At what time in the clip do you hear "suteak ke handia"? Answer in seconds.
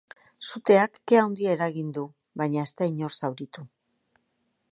0.45-1.51